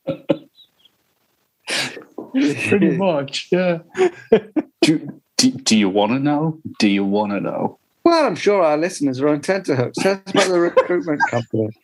[2.68, 3.80] Pretty much, yeah.
[4.82, 6.60] do, do, do you want to know?
[6.80, 7.80] Do you want to know?
[8.04, 9.98] Well, I'm sure our listeners are on tenterhooks.
[9.98, 11.78] Tell us about the recruitment company.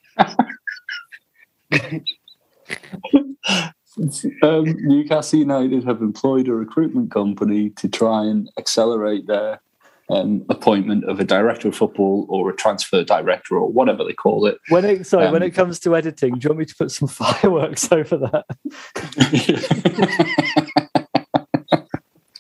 [4.42, 9.60] um, Newcastle United have employed a recruitment company to try and accelerate their
[10.14, 14.46] um, appointment of a director of football or a transfer director or whatever they call
[14.46, 14.58] it.
[14.70, 16.92] When it sorry, um, when it comes to editing, do you want me to put
[16.92, 18.46] some fireworks over that?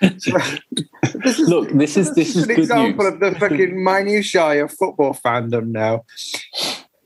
[1.23, 3.13] this is, Look, this is this, this is, an example news.
[3.13, 6.03] of the fucking minutiae of football fandom now.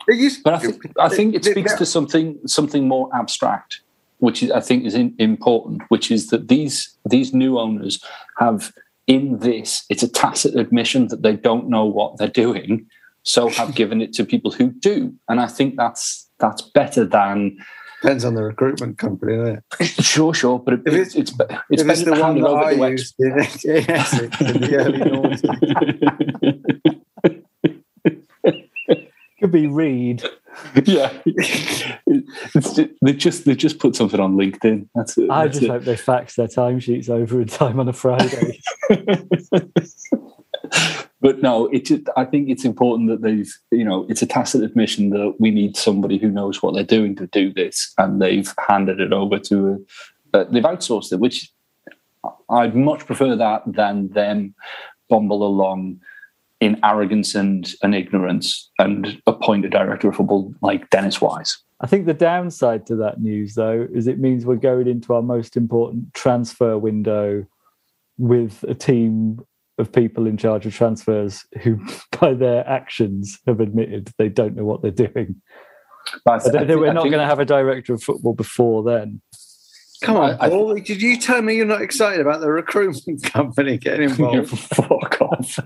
[0.09, 3.81] Used, but I think, I think it speaks to something something more abstract,
[4.19, 8.01] which is, I think is in, important, which is that these these new owners
[8.39, 8.71] have
[9.07, 12.85] in this, it's a tacit admission that they don't know what they're doing,
[13.23, 15.13] so have given it to people who do.
[15.27, 17.57] And I think that's that's better than
[18.01, 19.87] depends on the recruitment company, isn't it?
[20.03, 23.37] Sure, sure, but if it's it's, it's, it's better the one that I used in,
[23.63, 24.29] yes, in
[24.61, 24.75] the
[28.43, 28.53] early
[29.39, 30.23] Could be Reed.
[30.85, 31.13] yeah,
[32.53, 34.87] just, they just they just put something on LinkedIn.
[34.95, 35.29] That's it.
[35.29, 35.71] I That's just it.
[35.71, 38.59] hope they fax their timesheets over in time on a Friday.
[41.21, 44.63] but no, it just, I think it's important that they've you know it's a tacit
[44.63, 48.51] admission that we need somebody who knows what they're doing to do this, and they've
[48.67, 49.85] handed it over to
[50.33, 51.51] a, uh, they've outsourced it, which
[52.49, 54.55] I'd much prefer that than them
[55.09, 56.01] bumble along
[56.59, 61.57] in arrogance and, and ignorance and appoint a director of football like Dennis Wise.
[61.79, 65.21] I think the downside to that news, though, is it means we're going into our
[65.21, 67.45] most important transfer window
[68.17, 69.39] with a team
[69.77, 71.79] of people in charge of transfers who,
[72.19, 75.39] by their actions, have admitted they don't know what they're doing.
[76.25, 79.21] But I, don't think we're not going to have a director of football before then.
[80.01, 80.75] Come on, Paul.
[80.75, 84.57] Did you tell me you're not excited about the recruitment company getting involved?
[84.57, 85.59] Fuck off.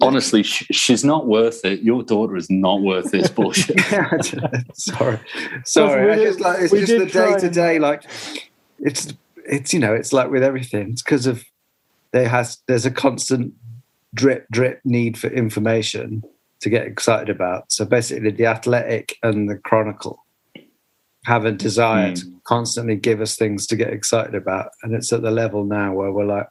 [0.00, 1.80] Honestly, she's not worth it.
[1.80, 3.80] Your daughter is not worth this bullshit.
[4.74, 5.18] sorry,
[5.64, 6.12] sorry.
[6.12, 7.78] I just like it's just the day to day.
[7.78, 8.04] Like
[8.78, 9.14] it's
[9.48, 10.90] it's you know it's like with everything.
[10.90, 11.44] It's because of
[12.12, 13.54] there has there's a constant
[14.14, 16.22] drip drip need for information
[16.60, 17.72] to get excited about.
[17.72, 20.24] So basically, the Athletic and the Chronicle
[21.24, 22.20] have a desire mm.
[22.20, 25.94] to constantly give us things to get excited about, and it's at the level now
[25.94, 26.48] where we're like,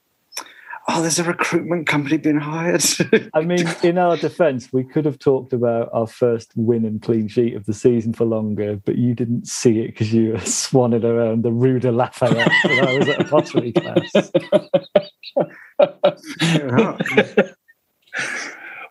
[0.87, 2.83] oh, there's a recruitment company being hired.
[3.33, 7.27] I mean, in our defence, we could have talked about our first win and clean
[7.27, 11.03] sheet of the season for longer, but you didn't see it because you were swanning
[11.03, 14.31] around the Rue de Lafayette when I was at a pottery class.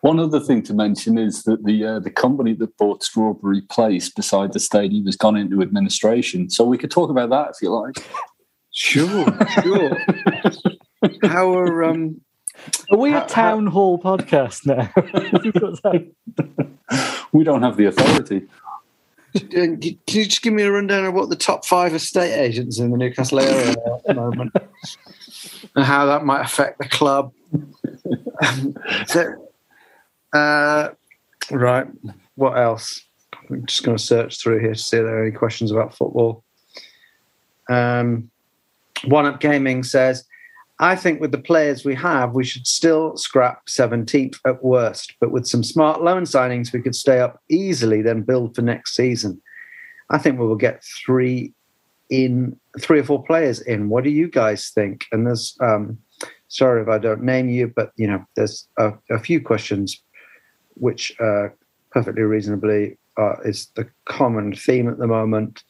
[0.01, 4.11] One other thing to mention is that the uh, the company that bought Strawberry Place
[4.11, 6.51] beside the stadium has gone into administration.
[6.51, 8.05] So we could talk about that if you like.
[8.71, 9.27] Sure,
[9.63, 9.97] sure.
[11.23, 12.21] How are um
[12.91, 14.91] are we how, a town how, hall podcast now?
[17.33, 18.47] we don't have the authority.
[19.51, 22.93] Can you just give me a rundown of what the top five estate agents in
[22.93, 24.53] the Newcastle area are at the moment,
[25.75, 27.33] and how that might affect the club?
[29.07, 29.49] So,
[30.33, 30.91] uh,
[31.51, 31.87] right.
[32.35, 33.01] What else?
[33.49, 35.95] I'm just going to search through here to see if there are any questions about
[35.95, 36.43] football.
[37.71, 38.31] Um,
[39.05, 40.25] One Up Gaming says,
[40.81, 45.15] I think with the players we have, we should still scrap 17th at worst.
[45.21, 48.97] But with some smart loan signings, we could stay up easily, then build for next
[48.97, 49.41] season.
[50.11, 51.53] I think we will get three
[52.11, 53.89] in three or four players in.
[53.89, 55.07] What do you guys think?
[55.13, 55.99] And there's um,
[56.49, 60.03] sorry if I don't name you, but you know, there's a, a few questions
[60.75, 61.49] which uh,
[61.93, 65.63] perfectly reasonably uh, is the common theme at the moment.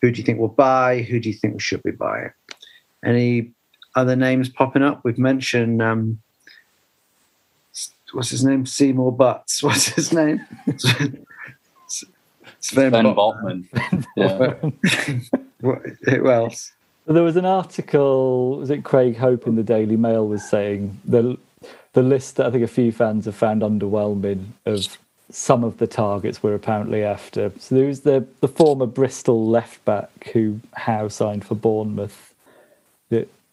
[0.00, 1.02] Who do you think will buy?
[1.02, 2.30] Who do you think we should be buying?
[3.04, 3.52] Any
[3.94, 5.02] other names popping up.
[5.04, 6.20] We've mentioned um,
[8.12, 8.66] what's his name?
[8.66, 9.62] Seymour Butts.
[9.62, 10.44] What's his name?
[10.76, 11.26] Sven,
[12.60, 13.64] Sven Botman.
[14.16, 14.54] Yeah.
[15.60, 16.72] Who else?
[17.06, 18.58] There was an article.
[18.58, 21.38] Was it Craig Hope in the Daily Mail was saying the
[21.94, 24.98] the list that I think a few fans have found underwhelming of
[25.30, 27.52] some of the targets we're apparently after.
[27.58, 32.31] So there was the the former Bristol left back who Howe signed for Bournemouth.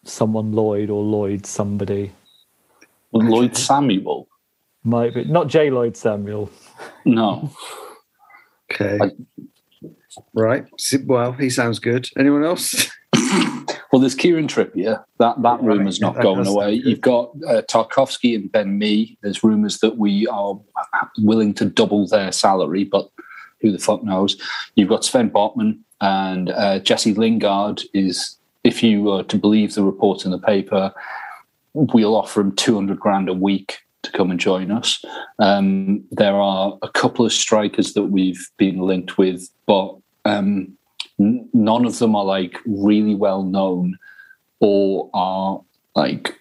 [0.09, 2.11] That someone Lloyd or Lloyd somebody.
[3.11, 4.27] Lloyd Samuel.
[4.83, 5.69] Might be not J.
[5.69, 6.49] Lloyd Samuel.
[7.05, 7.51] No.
[8.71, 8.97] okay.
[9.01, 9.11] I,
[10.33, 10.65] right.
[11.05, 12.09] Well, he sounds good.
[12.17, 12.89] Anyone else?
[13.91, 15.03] well, there's Kieran Trippier.
[15.19, 16.73] That that rumour's not going away.
[16.73, 19.17] You've got uh, Tarkowski and Ben Mee.
[19.21, 20.59] There's rumours that we are
[21.19, 23.09] willing to double their salary, but
[23.61, 24.37] who the fuck knows?
[24.75, 29.83] You've got Sven Botman and uh, Jesse Lingard is if you were to believe the
[29.83, 30.93] report in the paper,
[31.73, 35.03] we'll offer him 200 grand a week to come and join us.
[35.39, 39.95] Um, there are a couple of strikers that we've been linked with, but
[40.25, 40.77] um,
[41.19, 43.97] N- none of them are like really well known
[44.59, 45.61] or are
[45.95, 46.39] like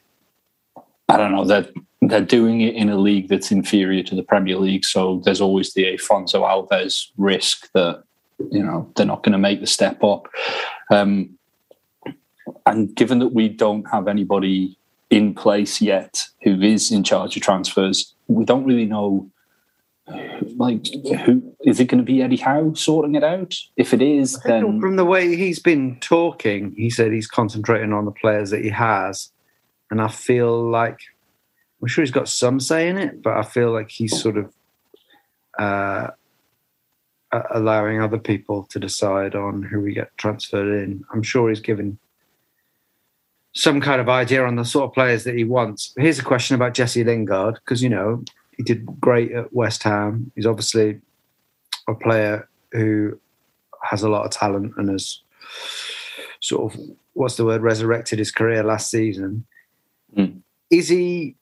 [1.09, 1.68] I don't know they're
[2.02, 4.85] they're doing it in a league that's inferior to the Premier League.
[4.85, 8.04] So there's always the Afonso Alves risk that
[8.50, 10.28] you know they're not going to make the step up.
[10.90, 11.38] Um,
[12.66, 14.78] and given that we don't have anybody
[15.11, 19.30] in place yet who is in charge of transfers, we don't really know.
[20.56, 20.87] Like,
[21.24, 22.22] who is it going to be?
[22.22, 23.54] Eddie Howe sorting it out?
[23.76, 28.06] If it is, then from the way he's been talking, he said he's concentrating on
[28.06, 29.30] the players that he has,
[29.90, 31.00] and I feel like
[31.80, 34.52] I'm sure he's got some say in it, but I feel like he's sort of
[35.58, 36.08] uh,
[37.50, 41.04] allowing other people to decide on who we get transferred in.
[41.12, 41.98] I'm sure he's given
[43.54, 45.92] some kind of idea on the sort of players that he wants.
[45.96, 48.22] Here's a question about Jesse Lingard because you know
[48.56, 50.30] he did great at West Ham.
[50.34, 51.00] He's obviously
[51.88, 53.18] a player who
[53.82, 55.20] has a lot of talent and has
[56.40, 56.80] sort of
[57.14, 59.44] what's the word resurrected his career last season.
[60.16, 60.40] Mm.
[60.70, 61.34] Is he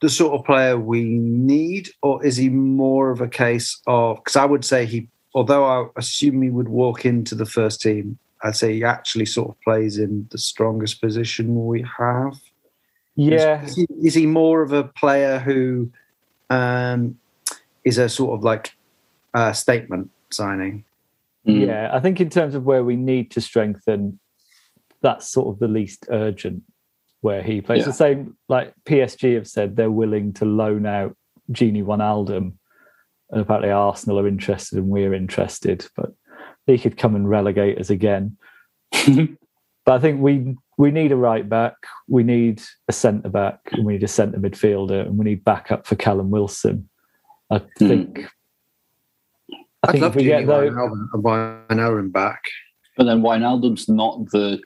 [0.00, 4.16] the sort of player we need, or is he more of a case of?
[4.16, 8.18] Because I would say he, although I assume he would walk into the first team
[8.44, 12.38] I'd say he actually sort of plays in the strongest position we have.
[13.16, 13.62] Yeah.
[13.62, 15.90] Is, is, he, is he, more of a player who
[16.50, 17.18] um,
[17.84, 18.72] is a sort of like
[19.32, 20.84] a statement signing?
[21.46, 21.66] Mm.
[21.66, 24.18] Yeah, I think in terms of where we need to strengthen,
[25.00, 26.62] that's sort of the least urgent
[27.22, 27.80] where he plays.
[27.80, 27.86] Yeah.
[27.86, 31.16] The same, like PSG have said they're willing to loan out
[31.50, 32.52] Genie Gini Wijnaldum,
[33.30, 36.12] and apparently Arsenal are interested and we're interested, but
[36.66, 38.36] he could come and relegate us again.
[38.92, 41.74] but I think we we need a right back,
[42.08, 45.86] we need a centre back, and we need a centre midfielder, and we need backup
[45.86, 46.88] for Callum Wilson.
[47.50, 47.88] I hmm.
[47.88, 48.18] think.
[48.18, 48.28] Mm.
[49.82, 52.42] I I'd think if we get those, Wijnaldum back,
[52.96, 54.60] but then Wijnaldum's not the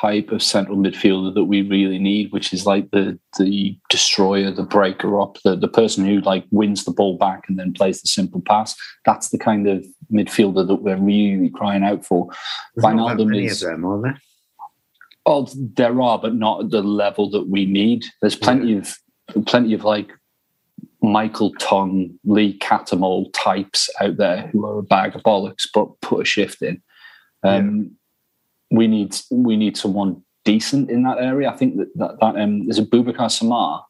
[0.00, 4.62] type of central midfielder that we really need, which is like the the destroyer, the
[4.62, 8.08] breaker up, the, the person who like wins the ball back and then plays the
[8.08, 8.76] simple pass.
[9.04, 12.28] That's the kind of midfielder that we're really crying out for.
[12.74, 13.60] There's Wijnaldum is.
[13.60, 14.20] Them, are there?
[15.26, 18.04] Oh, there are, but not at the level that we need.
[18.20, 18.78] There's plenty yeah.
[18.78, 20.10] of plenty of like
[21.02, 26.22] Michael Tong, Lee Cattermole types out there who are a bag of bollocks, but put
[26.22, 26.82] a shift in.
[27.44, 27.97] Um,
[28.70, 31.50] we need we need someone decent in that area.
[31.50, 33.84] I think that that, that um, there's a Boubacar Samar.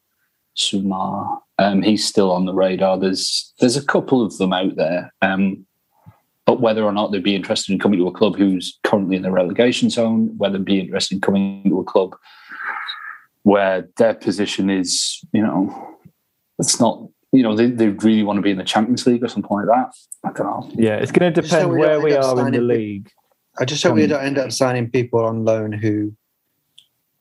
[0.57, 2.97] Sumar, um, he's still on the radar.
[2.97, 5.65] There's there's a couple of them out there, um,
[6.45, 9.21] but whether or not they'd be interested in coming to a club who's currently in
[9.21, 12.15] the relegation zone, whether they'd be interested in coming to a club
[13.43, 15.97] where their position is, you know,
[16.57, 19.27] it's not you know, they, they really want to be in the Champions League or
[19.27, 19.93] something like that.
[20.23, 20.71] I don't know.
[20.73, 23.11] Yeah, it's going to depend where we are in the league.
[23.59, 26.15] I just hope um, we don't end up signing people on loan who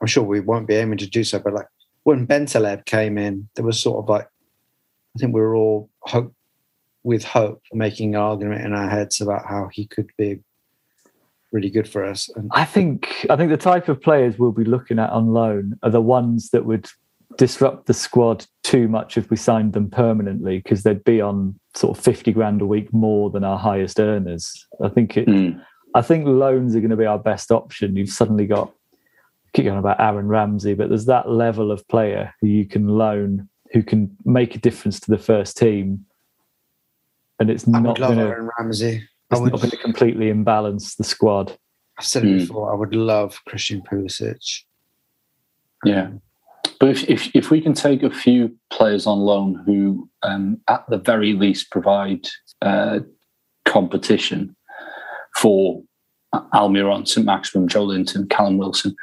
[0.00, 1.66] I'm sure we won't be aiming to do so, but like
[2.04, 4.28] when Bentaleb came in, there was sort of like
[5.16, 6.34] I think we were all hope
[7.02, 10.40] with hope making an argument in our heads about how he could be
[11.52, 12.28] really good for us.
[12.36, 15.78] And I think I think the type of players we'll be looking at on loan
[15.82, 16.88] are the ones that would
[17.36, 21.96] disrupt the squad too much if we signed them permanently because they'd be on sort
[21.96, 24.66] of 50 grand a week more than our highest earners.
[24.82, 25.62] I think it mm.
[25.98, 27.96] I think loans are going to be our best option.
[27.96, 28.72] You've suddenly got
[29.52, 33.48] keep going about Aaron Ramsey, but there's that level of player who you can loan
[33.72, 36.06] who can make a difference to the first team,
[37.40, 39.08] and it's I not going to Aaron Ramsey.
[39.32, 41.58] It's would, not going to completely imbalance the squad.
[41.98, 42.38] I've said it mm.
[42.38, 42.72] before.
[42.72, 44.62] I would love Christian Pulisic.
[45.84, 46.10] Yeah,
[46.78, 50.84] but if, if, if we can take a few players on loan who, um, at
[50.88, 52.28] the very least, provide
[52.62, 53.00] uh,
[53.64, 54.54] competition
[55.36, 55.82] for
[56.34, 58.94] Almiron, St Maximin, Joelinton, Callum Wilson,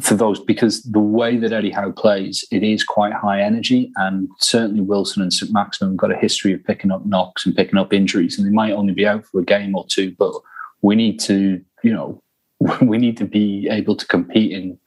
[0.00, 4.28] for those because the way that Eddie Howe plays, it is quite high energy, and
[4.38, 7.92] certainly Wilson and St Maximin got a history of picking up knocks and picking up
[7.92, 10.32] injuries, and they might only be out for a game or two, but
[10.82, 12.22] we need to, you know,
[12.82, 14.78] we need to be able to compete in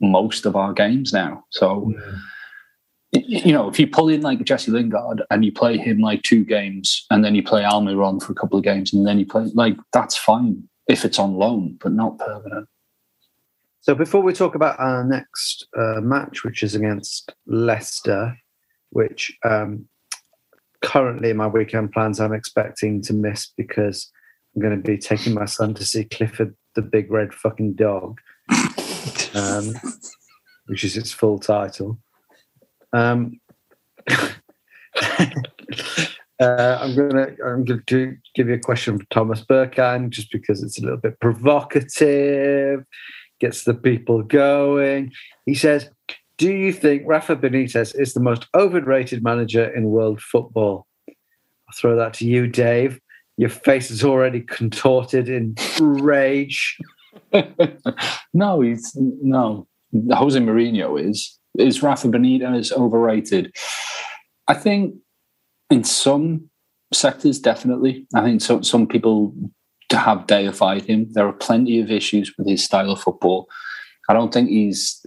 [0.00, 1.44] most of our games now.
[1.50, 1.92] So.
[1.94, 2.18] Yeah
[3.16, 6.44] you know, if you pull in like Jesse Lingard and you play him like two
[6.44, 9.44] games and then you play Almiron for a couple of games and then you play
[9.54, 12.68] like that's fine if it's on loan, but not permanent.
[13.80, 18.36] So before we talk about our next uh, match, which is against Leicester,
[18.90, 19.86] which um,
[20.82, 24.10] currently in my weekend plans I'm expecting to miss because
[24.54, 28.20] I'm going to be taking my son to see Clifford the Big Red Fucking Dog,
[29.34, 29.74] um,
[30.66, 31.98] which is its full title.
[32.92, 33.40] Um,
[36.40, 40.62] Uh, I'm gonna I'm going to give you a question from Thomas Burkine just because
[40.62, 42.84] it's a little bit provocative,
[43.40, 45.12] gets the people going.
[45.46, 45.88] He says,
[46.38, 51.96] "Do you think Rafa Benitez is the most overrated manager in world football?" I'll throw
[51.96, 53.00] that to you, Dave.
[53.36, 56.76] Your face is already contorted in rage.
[58.34, 59.68] no, he's no.
[60.10, 63.54] Jose Mourinho is is Rafa Benitez overrated?
[64.48, 64.96] I think
[65.70, 66.50] in some
[66.92, 68.06] sectors, definitely.
[68.14, 69.34] I think some some people
[69.90, 71.06] have deified him.
[71.12, 73.48] There are plenty of issues with his style of football.
[74.08, 75.04] I don't think he's.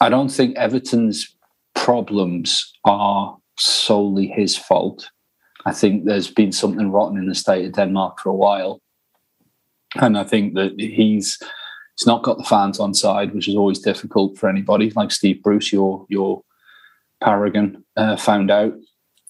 [0.00, 1.36] I don't think Everton's
[1.74, 5.10] problems are solely his fault.
[5.66, 8.80] I think there's been something rotten in the state of Denmark for a while,
[9.96, 11.38] and I think that he's
[11.96, 14.90] he's not got the fans on side, which is always difficult for anybody.
[14.90, 16.42] Like Steve Bruce, your your
[17.22, 18.74] Paragon uh, found out.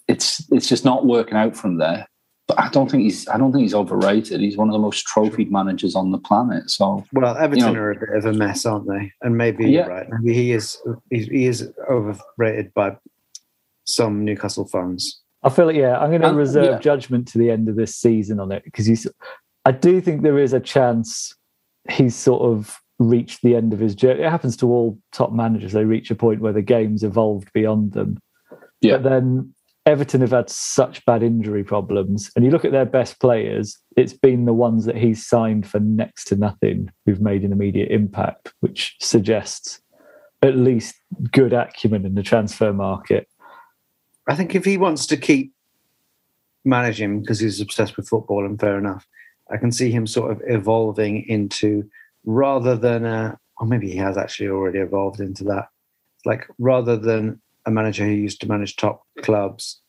[0.08, 2.06] It's it's just not working out from there.
[2.48, 4.40] But I don't think he's I don't think he's overrated.
[4.40, 6.68] He's one of the most trophied managers on the planet.
[6.68, 9.12] So well, Everton you know, are a bit of a mess, aren't they?
[9.22, 9.70] And maybe yeah.
[9.70, 10.06] you're right.
[10.10, 10.76] Maybe he is
[11.10, 12.96] he is overrated by
[13.84, 15.20] some Newcastle fans.
[15.42, 16.78] I feel like yeah, I'm going to reserve yeah.
[16.78, 19.06] judgment to the end of this season on it because he's.
[19.64, 21.34] I do think there is a chance
[21.88, 24.22] he's sort of reached the end of his journey.
[24.22, 27.92] It happens to all top managers; they reach a point where the game's evolved beyond
[27.92, 28.18] them.
[28.80, 28.96] Yeah.
[28.96, 29.54] But then
[29.86, 34.12] Everton have had such bad injury problems, and you look at their best players; it's
[34.12, 38.52] been the ones that he's signed for next to nothing who've made an immediate impact,
[38.60, 39.80] which suggests
[40.42, 40.94] at least
[41.32, 43.28] good acumen in the transfer market.
[44.28, 45.52] I think if he wants to keep
[46.64, 49.06] managing because he's obsessed with football, and fair enough,
[49.50, 51.88] I can see him sort of evolving into
[52.24, 55.68] rather than a, or maybe he has actually already evolved into that.
[56.24, 59.80] Like rather than a manager who used to manage top clubs,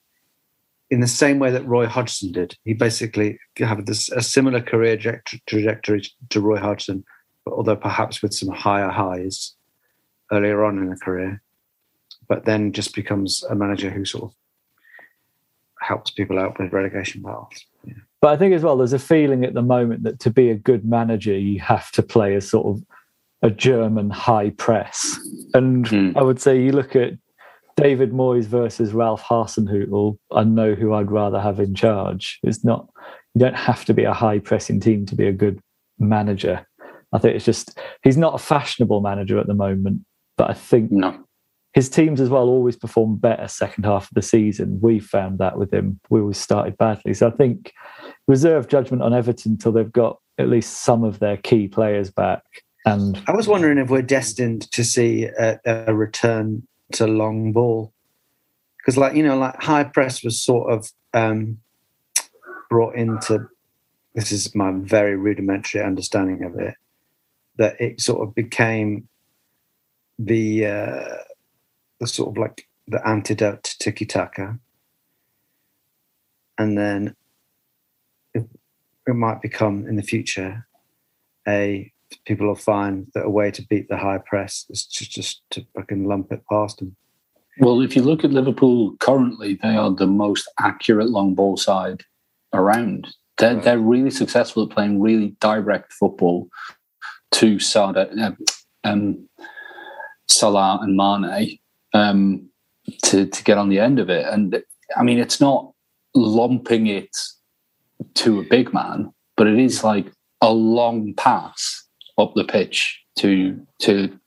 [0.90, 4.98] in the same way that Roy Hodgson did, he basically had this, a similar career
[5.48, 7.06] trajectory to Roy Hodgson,
[7.46, 9.56] but although perhaps with some higher highs
[10.32, 11.42] earlier on in the career,
[12.28, 14.34] but then just becomes a manager who sort of
[15.80, 17.66] helps people out with relegation battles.
[17.86, 17.94] Yeah.
[18.22, 20.56] But I think as well, there's a feeling at the moment that to be a
[20.56, 22.84] good manager, you have to play a sort of
[23.42, 25.18] a German high press.
[25.54, 26.16] And mm.
[26.16, 27.14] I would say you look at
[27.82, 32.40] David Moyes versus Ralph Hasenhüttl, I know who I'd rather have in charge.
[32.44, 32.88] It's not,
[33.34, 35.60] you don't have to be a high pressing team to be a good
[35.98, 36.66] manager.
[37.14, 40.02] I think it's just, he's not a fashionable manager at the moment,
[40.38, 41.26] but I think no
[41.74, 44.80] his teams as well always perform better second half of the season.
[44.82, 46.00] We found that with him.
[46.10, 47.14] We always started badly.
[47.14, 47.72] So I think
[48.28, 52.44] reserve judgment on Everton until they've got at least some of their key players back.
[52.86, 57.94] And I was wondering if we're destined to see a, a return to long ball.
[58.78, 61.60] Because like, you know, like high press was sort of um,
[62.70, 63.48] brought into
[64.14, 66.76] this is my very rudimentary understanding of it,
[67.58, 69.08] that it sort of became
[70.20, 71.18] the uh,
[72.00, 74.60] the sort of like the antidote to tiki taka,
[76.58, 77.16] and then
[78.34, 78.48] it,
[79.08, 80.68] it might become in the future
[81.48, 81.92] a
[82.26, 85.66] people will find that a way to beat the high press is just, just to
[85.76, 86.96] fucking lump it past them.
[87.60, 92.04] Well, if you look at Liverpool currently, they are the most accurate long ball side
[92.54, 93.08] around.
[93.38, 93.64] They're, right.
[93.64, 96.48] they're really successful at playing really direct football
[97.34, 98.32] to Sada, uh,
[98.84, 99.28] um,
[100.28, 101.60] Salah and Mane
[101.94, 102.50] um,
[103.04, 104.26] to to get on the end of it.
[104.26, 104.62] And
[104.96, 105.72] I mean, it's not
[106.16, 107.16] lumping it
[108.16, 111.81] to a big man, but it is like a long pass
[112.18, 114.18] up the pitch to to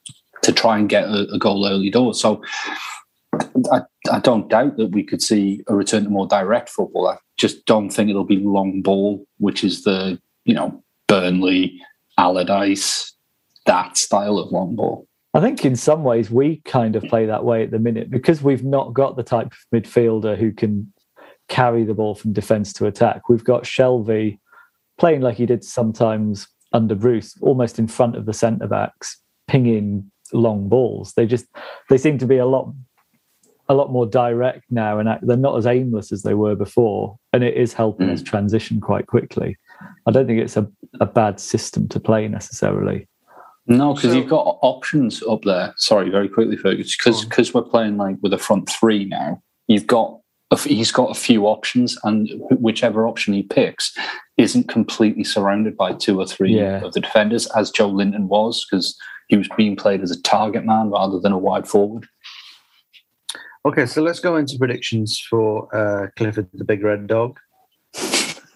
[0.42, 2.14] to try and get a, a goal early door.
[2.14, 2.42] So
[3.72, 3.80] I,
[4.12, 7.08] I, don't doubt that we could see a return to more direct football.
[7.08, 11.80] I just don't think it'll be long ball, which is the you know Burnley,
[12.18, 13.12] Allardyce,
[13.66, 15.06] that style of long ball.
[15.32, 18.40] I think in some ways we kind of play that way at the minute because
[18.40, 20.92] we've not got the type of midfielder who can
[21.48, 23.28] carry the ball from defence to attack.
[23.28, 24.38] We've got Shelvey
[24.96, 29.16] playing like he did sometimes under Bruce, almost in front of the centre backs,
[29.48, 31.14] pinging long balls.
[31.14, 31.46] They just
[31.88, 32.70] they seem to be a lot
[33.68, 37.42] a lot more direct now, and they're not as aimless as they were before, and
[37.42, 38.12] it is helping mm.
[38.12, 39.56] us transition quite quickly.
[40.06, 40.68] I don't think it's a,
[41.00, 43.08] a bad system to play necessarily.
[43.66, 45.72] No, because so, you've got options up there.
[45.78, 46.94] Sorry, very quickly, Fergus.
[46.96, 49.40] Because because we're playing like with a front three now.
[49.66, 50.18] You've got
[50.50, 53.96] a, he's got a few options, and whichever option he picks
[54.36, 56.84] isn't completely surrounded by two or three yeah.
[56.84, 58.96] of the defenders, as Joelinton was, because
[59.28, 62.06] he was being played as a target man rather than a wide forward.
[63.66, 67.38] Okay, so let's go into predictions for uh, Clifford the Big Red Dog.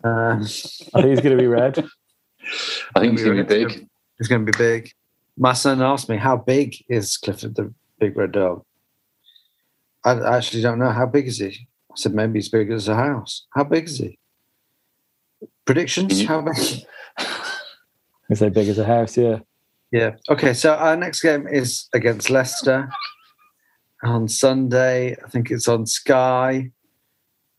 [0.05, 1.76] Uh, I think he's going to be red.
[2.95, 3.89] I think he's going to be big.
[4.16, 4.93] He's going to be big.
[5.37, 8.64] My son asked me, "How big is Clifford the Big Red Dog?"
[10.05, 10.91] I actually don't know.
[10.91, 11.66] How big is he?
[11.91, 13.47] I said maybe he's big as a house.
[13.57, 14.20] How big is he?
[15.69, 16.25] Predictions?
[16.25, 16.57] How big?
[17.19, 19.19] I say big as a house.
[19.19, 19.41] Yeah.
[19.93, 20.12] Yeah.
[20.31, 20.55] Okay.
[20.55, 22.89] So our next game is against Leicester
[24.03, 25.14] on Sunday.
[25.23, 26.71] I think it's on Sky.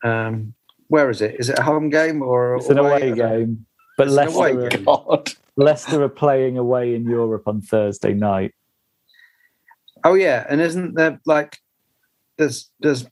[0.03, 0.55] Um,
[0.88, 1.36] where is it?
[1.39, 3.68] Is it a home game or it's an away, away game?
[3.95, 4.86] But it's Leicester, game.
[5.55, 8.55] Leicester are playing away in Europe on Thursday night.
[10.03, 11.60] Oh yeah, and isn't there like
[12.39, 13.05] there's there's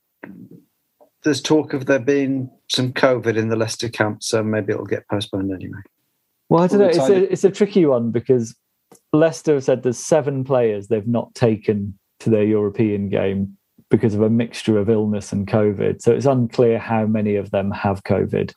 [1.23, 5.07] there's talk of there being some COVID in the Leicester camp, so maybe it'll get
[5.07, 5.79] postponed anyway.
[6.49, 6.87] Well, I don't know.
[6.87, 8.55] It's a, it's a tricky one because
[9.13, 13.57] Leicester have said there's seven players they've not taken to their European game
[13.89, 16.01] because of a mixture of illness and COVID.
[16.01, 18.53] So it's unclear how many of them have COVID.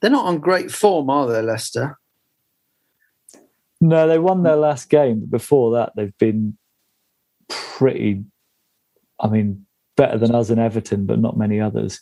[0.00, 1.98] They're not on great form, are they, Leicester?
[3.80, 6.56] No, they won their last game, but before that, they've been
[7.48, 8.24] pretty,
[9.20, 9.65] I mean,
[9.96, 12.00] better than us in Everton, but not many others.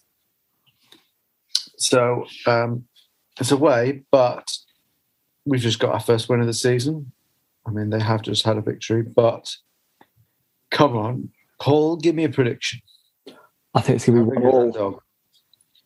[1.77, 2.85] So um,
[3.41, 4.51] it's away, but
[5.45, 7.13] we've just got our first win of the season.
[7.67, 9.55] I mean, they have just had a victory, but
[10.71, 11.31] come on,
[11.61, 12.81] Paul, give me a prediction.
[13.75, 15.03] I think it's going to be one all.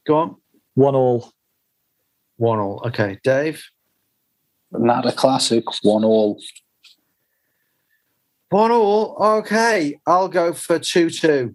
[0.06, 0.36] Go on.
[0.74, 1.32] One all.
[2.36, 2.82] One all.
[2.86, 3.64] Okay, Dave.
[4.70, 5.64] Not a classic.
[5.82, 6.38] One all.
[8.50, 9.16] One all.
[9.38, 11.54] Okay, I'll go for two two.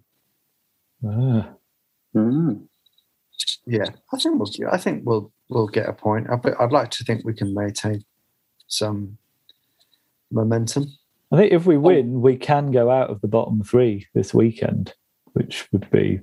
[1.06, 1.50] Ah.
[2.16, 2.68] Mm.
[3.66, 4.72] Yeah, I think we'll.
[4.72, 6.28] I think we'll we'll get a point.
[6.30, 8.04] I'd like to think we can maintain
[8.68, 9.18] some
[10.32, 10.88] momentum.
[11.32, 14.94] I think if we win, we can go out of the bottom three this weekend,
[15.34, 16.20] which would be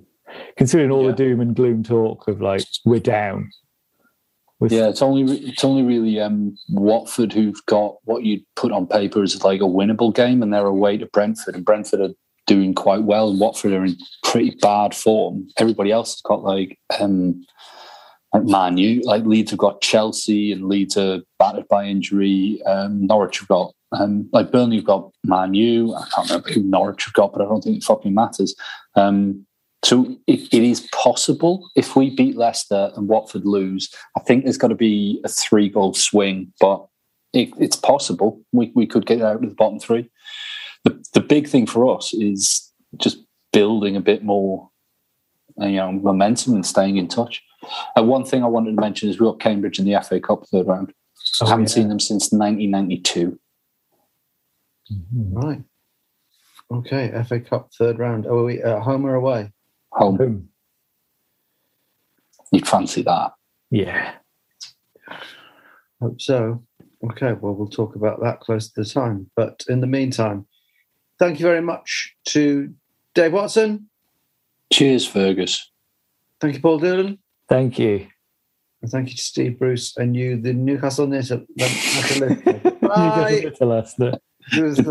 [0.56, 1.10] considering all yeah.
[1.10, 3.50] the doom and gloom talk of like we're down.
[4.60, 4.72] With...
[4.72, 9.22] Yeah, it's only it's only really um, Watford who've got what you'd put on paper
[9.22, 12.14] as like a winnable game, and they're away to Brentford, and Brentford are
[12.50, 15.46] doing quite well, and Watford are in pretty bad form.
[15.56, 17.46] Everybody else has got like um,
[18.34, 22.60] like Man U, like Leeds have got Chelsea, and Leeds are battered by injury.
[22.66, 25.94] Um, Norwich have got um, like Burnley have got Man U.
[25.94, 28.56] I can't remember who Norwich have got, but I don't think it fucking matters.
[28.96, 29.46] Um,
[29.84, 33.94] so it, it is possible if we beat Leicester and Watford lose.
[34.16, 36.84] I think there's got to be a three goal swing, but
[37.32, 38.42] it, it's possible.
[38.52, 40.10] We, we could get out of the bottom three.
[40.84, 43.18] The, the big thing for us is just
[43.52, 44.70] building a bit more
[45.58, 47.42] you know, momentum and staying in touch.
[47.96, 50.46] Uh, one thing I wanted to mention is we got Cambridge in the FA Cup
[50.46, 50.92] third round.
[51.40, 51.74] Oh, I haven't yeah.
[51.74, 53.38] seen them since 1992.
[54.92, 55.34] Mm-hmm.
[55.34, 55.62] Right.
[56.72, 58.26] Okay, FA Cup third round.
[58.26, 59.52] Are we at home or away?
[59.92, 60.16] Home.
[60.16, 60.48] home.
[62.52, 63.32] You'd fancy that.
[63.70, 64.14] Yeah.
[66.00, 66.64] Hope so.
[67.10, 69.30] Okay, well, we'll talk about that close to the time.
[69.36, 70.46] But in the meantime,
[71.20, 72.74] thank you very much to
[73.14, 73.88] Dave Watson.
[74.72, 75.70] Cheers, Fergus.
[76.40, 77.20] Thank you, Paul Doolan.
[77.48, 78.08] Thank you.
[78.82, 81.42] And thank you to Steve Bruce and you, the Newcastle Natter.
[81.56, 82.28] Newcastle
[83.68, 84.18] listener.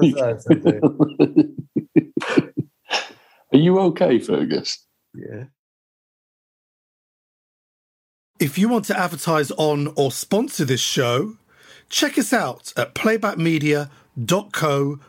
[3.52, 4.86] Are you okay, Fergus?
[5.16, 5.46] Yeah.
[8.40, 11.38] If you want to advertise on or sponsor this show,
[11.90, 15.09] check us out at playbackmedia.co.uk.